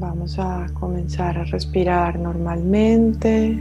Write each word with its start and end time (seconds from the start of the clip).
Vamos 0.00 0.38
a 0.38 0.66
comenzar 0.72 1.36
a 1.36 1.44
respirar 1.44 2.18
normalmente. 2.18 3.54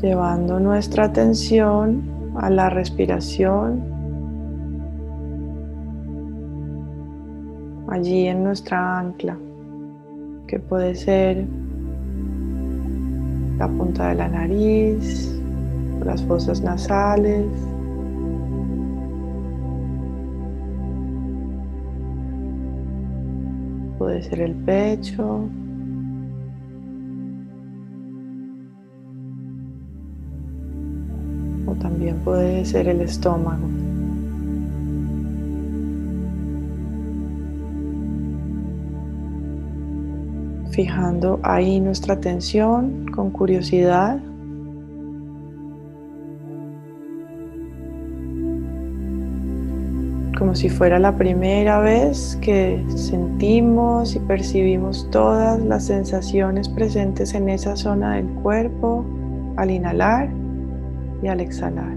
Llevando 0.00 0.60
nuestra 0.60 1.06
atención 1.06 2.04
a 2.36 2.48
la 2.50 2.70
respiración 2.70 3.82
allí 7.88 8.28
en 8.28 8.44
nuestra 8.44 9.00
ancla, 9.00 9.36
que 10.46 10.60
puede 10.60 10.94
ser 10.94 11.44
la 13.58 13.66
punta 13.66 14.10
de 14.10 14.14
la 14.14 14.28
nariz, 14.28 15.36
las 16.04 16.22
fosas 16.22 16.60
nasales, 16.60 17.48
puede 24.02 24.20
ser 24.20 24.40
el 24.40 24.54
pecho, 24.56 25.48
o 31.66 31.74
también 31.76 32.16
puede 32.24 32.64
ser 32.64 32.88
el 32.88 33.00
estómago. 33.02 33.68
fijando 40.72 41.38
ahí 41.42 41.78
nuestra 41.80 42.14
atención 42.14 43.06
con 43.14 43.30
curiosidad. 43.30 44.18
Como 50.42 50.56
si 50.56 50.68
fuera 50.68 50.98
la 50.98 51.14
primera 51.16 51.78
vez 51.78 52.36
que 52.42 52.84
sentimos 52.96 54.16
y 54.16 54.18
percibimos 54.18 55.08
todas 55.12 55.60
las 55.60 55.84
sensaciones 55.84 56.68
presentes 56.68 57.32
en 57.34 57.48
esa 57.48 57.76
zona 57.76 58.16
del 58.16 58.26
cuerpo 58.42 59.04
al 59.56 59.70
inhalar 59.70 60.28
y 61.22 61.28
al 61.28 61.40
exhalar. 61.40 61.94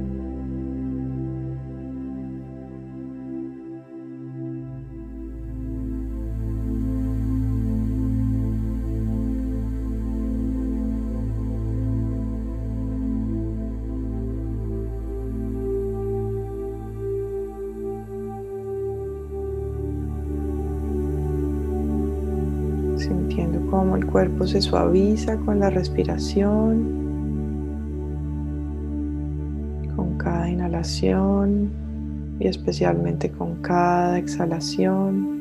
Sintiendo 23.05 23.59
cómo 23.69 23.95
el 23.95 24.05
cuerpo 24.05 24.47
se 24.47 24.61
suaviza 24.61 25.37
con 25.37 25.59
la 25.59 25.69
respiración, 25.69 27.03
con 29.95 30.17
cada 30.17 30.49
inhalación 30.49 31.69
y 32.39 32.47
especialmente 32.47 33.29
con 33.31 33.61
cada 33.61 34.17
exhalación. 34.17 35.35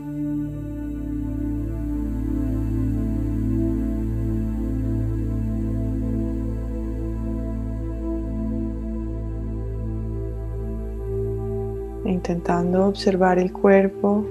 E 12.04 12.12
intentando 12.12 12.86
observar 12.86 13.38
el 13.38 13.50
cuerpo 13.50 14.26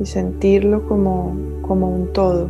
y 0.00 0.06
sentirlo 0.06 0.86
como, 0.88 1.34
como 1.62 1.88
un 1.88 2.12
todo. 2.12 2.48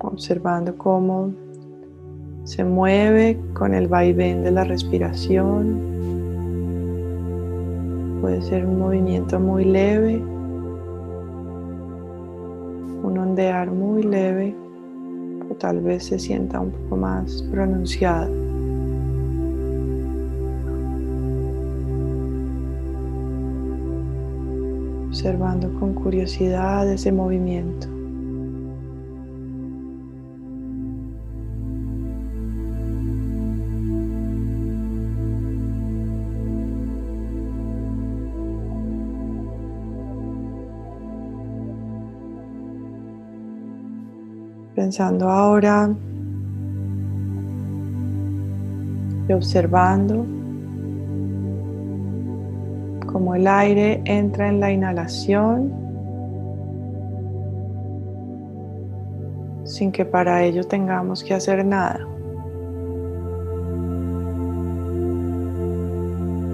Observando 0.00 0.76
cómo 0.76 1.32
se 2.44 2.64
mueve 2.64 3.38
con 3.54 3.72
el 3.74 3.88
vaivén 3.88 4.42
de 4.42 4.50
la 4.50 4.64
respiración. 4.64 5.90
Puede 8.20 8.42
ser 8.42 8.66
un 8.66 8.78
movimiento 8.78 9.40
muy 9.40 9.64
leve, 9.64 10.16
un 13.02 13.18
ondear 13.18 13.70
muy 13.70 14.02
leve 14.02 14.61
tal 15.58 15.80
vez 15.80 16.04
se 16.04 16.18
sienta 16.18 16.60
un 16.60 16.70
poco 16.70 16.96
más 16.96 17.42
pronunciada. 17.50 18.28
Observando 25.08 25.72
con 25.78 25.94
curiosidad 25.94 26.90
ese 26.90 27.12
movimiento. 27.12 28.01
Pensando 44.82 45.28
ahora 45.28 45.94
y 49.28 49.32
observando 49.32 50.26
cómo 53.06 53.36
el 53.36 53.46
aire 53.46 54.02
entra 54.06 54.48
en 54.48 54.58
la 54.58 54.72
inhalación 54.72 55.72
sin 59.62 59.92
que 59.92 60.04
para 60.04 60.42
ello 60.42 60.64
tengamos 60.64 61.22
que 61.22 61.34
hacer 61.34 61.64
nada. 61.64 62.00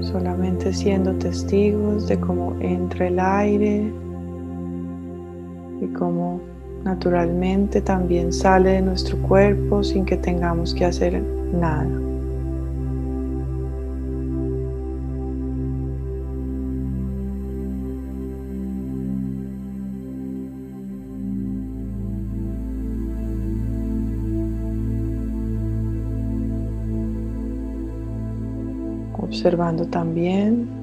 Solamente 0.02 0.74
siendo 0.74 1.14
testigos 1.14 2.06
de 2.08 2.20
cómo 2.20 2.54
entra 2.60 3.06
el 3.06 3.18
aire 3.18 3.90
y 5.80 5.86
cómo 5.94 6.57
naturalmente 6.84 7.80
también 7.80 8.32
sale 8.32 8.72
de 8.72 8.82
nuestro 8.82 9.18
cuerpo 9.18 9.82
sin 9.82 10.04
que 10.04 10.16
tengamos 10.16 10.74
que 10.74 10.84
hacer 10.84 11.22
nada. 11.52 11.88
Observando 29.20 29.86
también 29.86 30.77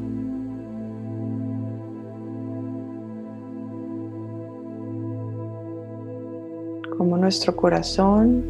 como 6.97 7.17
nuestro 7.17 7.55
corazón 7.55 8.43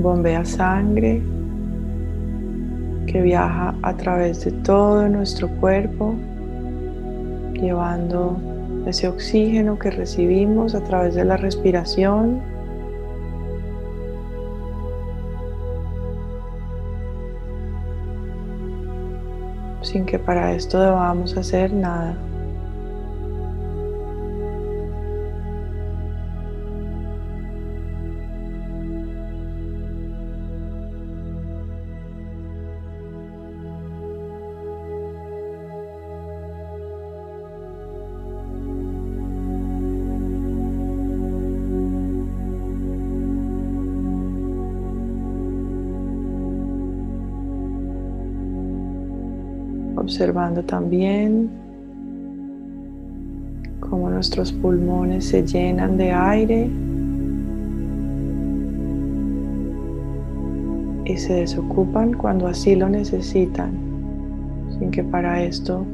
bombea 0.00 0.44
sangre 0.44 1.22
que 3.06 3.22
viaja 3.22 3.74
a 3.82 3.96
través 3.96 4.44
de 4.44 4.52
todo 4.52 5.08
nuestro 5.08 5.48
cuerpo, 5.48 6.14
llevando 7.54 8.36
ese 8.86 9.08
oxígeno 9.08 9.78
que 9.78 9.90
recibimos 9.90 10.74
a 10.74 10.84
través 10.84 11.14
de 11.14 11.24
la 11.24 11.36
respiración. 11.36 12.40
sin 19.80 20.04
que 20.04 20.18
para 20.18 20.52
esto 20.52 20.78
debamos 20.80 21.34
hacer 21.38 21.72
nada. 21.72 22.27
Observando 50.08 50.62
también 50.62 51.50
Cómo 53.78 54.08
nuestros 54.08 54.52
pulmones 54.52 55.26
se 55.26 55.46
llenan 55.46 55.96
de 55.98 56.12
aire 56.12 56.70
y 61.04 61.16
se 61.16 61.34
desocupan 61.34 62.12
cuando 62.14 62.48
así 62.48 62.74
lo 62.74 62.88
necesitan, 62.88 63.70
sin 64.78 64.90
que 64.90 65.04
para 65.04 65.42
esto 65.42 65.86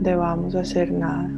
debamos 0.00 0.54
hacer 0.54 0.92
nada. 0.92 1.30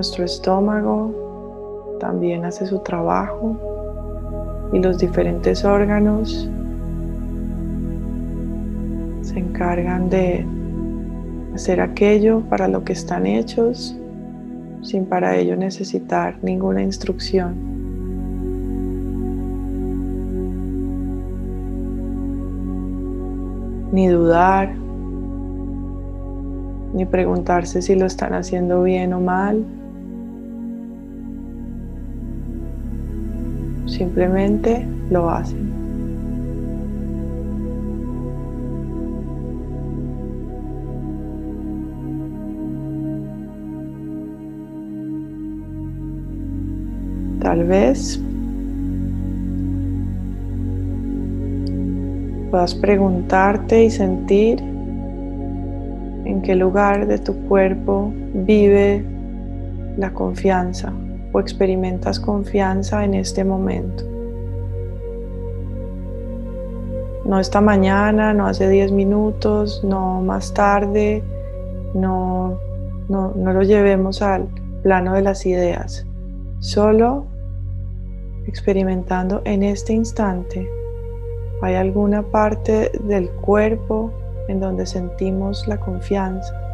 Nuestro 0.00 0.24
estómago 0.24 1.98
también 2.00 2.46
hace 2.46 2.66
su 2.66 2.78
trabajo 2.78 3.54
y 4.72 4.78
los 4.78 4.96
diferentes 4.96 5.62
órganos 5.62 6.48
se 9.20 9.38
encargan 9.38 10.08
de 10.08 10.46
hacer 11.54 11.82
aquello 11.82 12.40
para 12.48 12.66
lo 12.66 12.82
que 12.82 12.94
están 12.94 13.26
hechos 13.26 13.94
sin 14.80 15.04
para 15.04 15.36
ello 15.36 15.54
necesitar 15.54 16.38
ninguna 16.40 16.80
instrucción. 16.80 17.54
Ni 23.92 24.08
dudar, 24.08 24.72
ni 26.94 27.04
preguntarse 27.04 27.82
si 27.82 27.96
lo 27.96 28.06
están 28.06 28.32
haciendo 28.32 28.82
bien 28.82 29.12
o 29.12 29.20
mal. 29.20 29.62
Simplemente 33.90 34.86
lo 35.10 35.28
hacen. 35.28 35.68
Tal 47.40 47.64
vez 47.64 48.22
puedas 52.50 52.74
preguntarte 52.76 53.84
y 53.84 53.90
sentir 53.90 54.60
en 56.24 56.42
qué 56.42 56.54
lugar 56.54 57.08
de 57.08 57.18
tu 57.18 57.34
cuerpo 57.48 58.12
vive 58.34 59.04
la 59.96 60.12
confianza 60.12 60.92
o 61.32 61.40
experimentas 61.40 62.18
confianza 62.18 63.04
en 63.04 63.14
este 63.14 63.44
momento. 63.44 64.04
No 67.24 67.38
esta 67.38 67.60
mañana, 67.60 68.34
no 68.34 68.46
hace 68.46 68.68
10 68.68 68.92
minutos, 68.92 69.84
no 69.84 70.20
más 70.20 70.52
tarde, 70.52 71.22
no, 71.94 72.58
no, 73.08 73.32
no 73.36 73.52
lo 73.52 73.62
llevemos 73.62 74.22
al 74.22 74.48
plano 74.82 75.14
de 75.14 75.22
las 75.22 75.46
ideas, 75.46 76.06
solo 76.58 77.26
experimentando 78.46 79.42
en 79.44 79.62
este 79.62 79.92
instante, 79.92 80.68
¿hay 81.62 81.74
alguna 81.74 82.22
parte 82.22 82.90
del 83.04 83.30
cuerpo 83.30 84.10
en 84.48 84.60
donde 84.60 84.86
sentimos 84.86 85.68
la 85.68 85.78
confianza? 85.78 86.69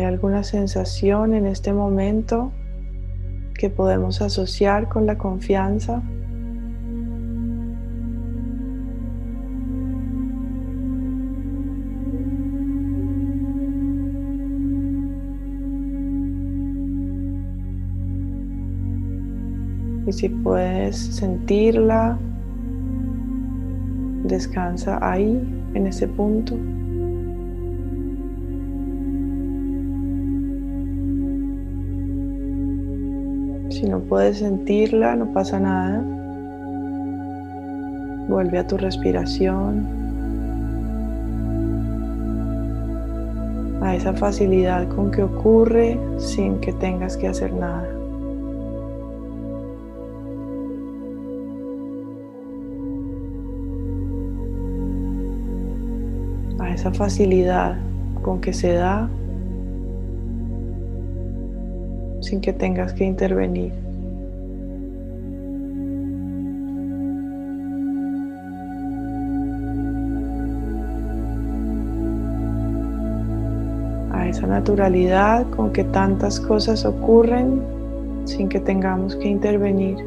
¿Hay 0.00 0.06
alguna 0.06 0.42
sensación 0.42 1.34
en 1.34 1.46
este 1.46 1.74
momento 1.74 2.52
que 3.52 3.68
podemos 3.68 4.22
asociar 4.22 4.88
con 4.88 5.04
la 5.04 5.18
confianza? 5.18 6.02
Y 20.06 20.12
si 20.12 20.30
puedes 20.30 20.96
sentirla, 20.96 22.18
descansa 24.24 24.98
ahí, 25.02 25.38
en 25.74 25.86
ese 25.86 26.08
punto. 26.08 26.56
Si 33.80 33.88
no 33.88 34.00
puedes 34.00 34.40
sentirla, 34.40 35.16
no 35.16 35.32
pasa 35.32 35.58
nada. 35.58 36.04
Vuelve 38.28 38.58
a 38.58 38.66
tu 38.66 38.76
respiración, 38.76 39.86
a 43.80 43.96
esa 43.96 44.12
facilidad 44.12 44.86
con 44.88 45.10
que 45.10 45.22
ocurre 45.22 45.98
sin 46.18 46.60
que 46.60 46.74
tengas 46.74 47.16
que 47.16 47.28
hacer 47.28 47.54
nada. 47.54 47.88
esa 56.74 56.92
facilidad 56.92 57.76
con 58.22 58.40
que 58.40 58.54
se 58.54 58.72
da 58.72 59.10
sin 62.30 62.40
que 62.40 62.52
tengas 62.52 62.92
que 62.92 63.04
intervenir. 63.04 63.72
A 74.12 74.28
esa 74.28 74.46
naturalidad 74.46 75.44
con 75.50 75.72
que 75.72 75.82
tantas 75.82 76.38
cosas 76.38 76.84
ocurren 76.84 77.60
sin 78.26 78.48
que 78.48 78.60
tengamos 78.60 79.16
que 79.16 79.28
intervenir. 79.28 79.98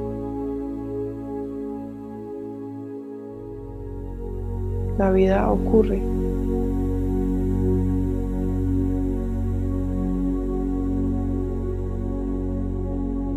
La 4.98 5.12
vida 5.12 5.52
ocurre. 5.52 6.23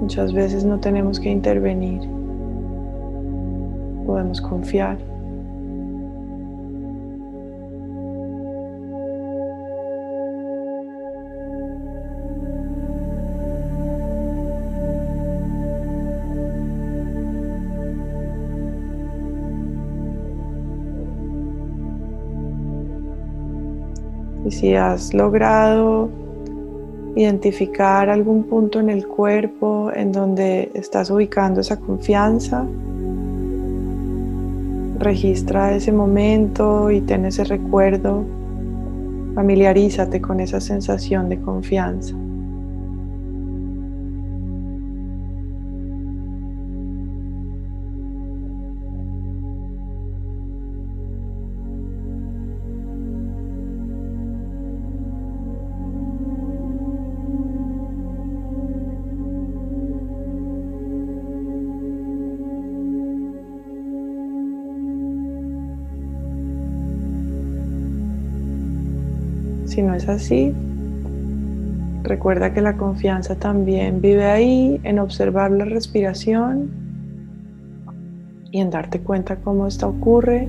Muchas 0.07 0.33
veces 0.33 0.65
no 0.65 0.79
tenemos 0.79 1.19
que 1.19 1.29
intervenir. 1.29 2.01
Podemos 4.07 4.41
confiar. 4.41 4.97
Y 24.45 24.53
si 24.53 24.77
has 24.77 25.13
logrado 25.13 26.26
identificar 27.17 28.11
algún 28.11 28.45
punto 28.45 28.79
en 28.79 28.91
el 28.91 29.07
cuerpo 29.07 29.91
en 29.93 30.13
donde 30.13 30.71
estás 30.75 31.11
ubicando 31.11 31.63
esa 31.63 31.81
confianza. 31.81 32.65
Registra 34.99 35.75
ese 35.75 35.93
momento 35.93 36.91
y 36.91 37.01
ten 37.01 37.25
ese 37.25 37.45
recuerdo. 37.45 38.23
Familiarízate 39.35 40.21
con 40.21 40.41
esa 40.41 40.61
sensación 40.61 41.31
de 41.31 41.41
confianza. 41.41 42.15
Si 69.77 69.83
no 69.83 69.93
es 69.93 70.09
así, 70.09 70.55
recuerda 72.03 72.55
que 72.55 72.63
la 72.63 72.79
confianza 72.79 73.37
también 73.37 74.01
vive 74.01 74.25
ahí 74.25 74.81
en 74.85 74.99
observar 74.99 75.51
la 75.51 75.67
respiración 75.67 76.71
y 78.51 78.63
en 78.63 78.71
darte 78.71 79.01
cuenta 79.01 79.37
cómo 79.37 79.67
esto 79.67 79.89
ocurre 79.89 80.49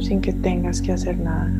sin 0.00 0.20
que 0.20 0.34
tengas 0.34 0.82
que 0.82 0.92
hacer 0.92 1.16
nada. 1.16 1.50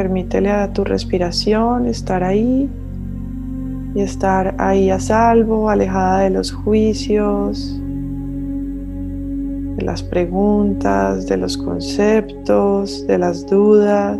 Permítele 0.00 0.48
a 0.48 0.72
tu 0.72 0.82
respiración 0.82 1.84
estar 1.84 2.24
ahí 2.24 2.70
y 3.94 4.00
estar 4.00 4.54
ahí 4.56 4.88
a 4.88 4.98
salvo, 4.98 5.68
alejada 5.68 6.20
de 6.20 6.30
los 6.30 6.50
juicios, 6.50 7.78
de 9.76 9.82
las 9.84 10.02
preguntas, 10.02 11.26
de 11.26 11.36
los 11.36 11.58
conceptos, 11.58 13.06
de 13.06 13.18
las 13.18 13.46
dudas 13.46 14.18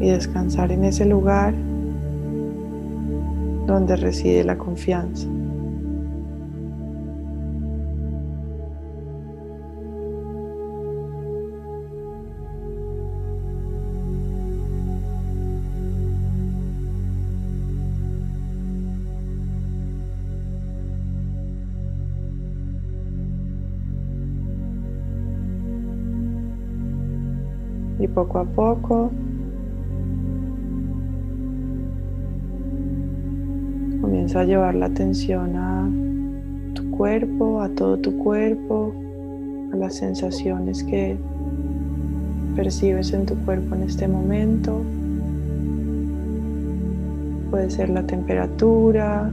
y 0.00 0.08
descansar 0.08 0.72
en 0.72 0.86
ese 0.86 1.04
lugar 1.04 1.52
donde 3.66 3.96
reside 3.96 4.44
la 4.44 4.56
confianza. 4.56 5.28
Poco 28.18 28.38
a 28.40 28.44
poco 28.44 29.10
comienza 34.00 34.40
a 34.40 34.44
llevar 34.44 34.74
la 34.74 34.86
atención 34.86 35.54
a 35.54 35.88
tu 36.74 36.90
cuerpo, 36.90 37.60
a 37.60 37.68
todo 37.68 37.96
tu 37.96 38.18
cuerpo, 38.18 38.92
a 39.72 39.76
las 39.76 39.94
sensaciones 39.94 40.82
que 40.82 41.16
percibes 42.56 43.12
en 43.12 43.24
tu 43.24 43.36
cuerpo 43.44 43.76
en 43.76 43.84
este 43.84 44.08
momento. 44.08 44.82
Puede 47.52 47.70
ser 47.70 47.88
la 47.88 48.02
temperatura, 48.02 49.30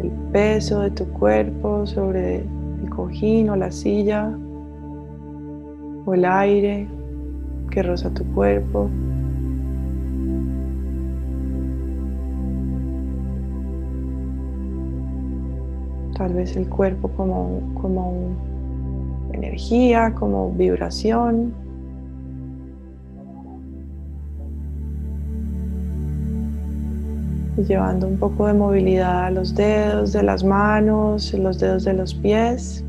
el 0.00 0.10
peso 0.32 0.80
de 0.80 0.90
tu 0.90 1.04
cuerpo 1.10 1.86
sobre 1.86 2.38
el 2.38 2.90
cojín 2.90 3.50
o 3.50 3.54
la 3.54 3.70
silla, 3.70 4.36
o 6.04 6.12
el 6.12 6.24
aire 6.24 6.88
que 7.70 7.82
roza 7.82 8.10
tu 8.10 8.24
cuerpo. 8.34 8.90
Tal 16.16 16.34
vez 16.34 16.54
el 16.56 16.68
cuerpo 16.68 17.08
como, 17.08 17.60
como 17.80 18.36
energía, 19.32 20.12
como 20.14 20.52
vibración. 20.52 21.54
Llevando 27.56 28.06
un 28.06 28.18
poco 28.18 28.46
de 28.46 28.54
movilidad 28.54 29.26
a 29.26 29.30
los 29.30 29.54
dedos 29.54 30.12
de 30.12 30.22
las 30.22 30.44
manos, 30.44 31.32
los 31.34 31.58
dedos 31.58 31.84
de 31.84 31.92
los 31.94 32.14
pies 32.14 32.84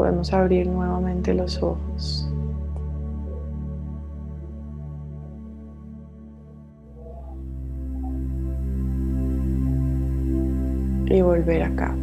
podemos 0.00 0.32
abrir 0.32 0.66
nuevamente 0.66 1.34
los 1.34 1.62
ojos. 1.62 2.26
Y 11.04 11.20
volver 11.20 11.64
acá. 11.64 11.94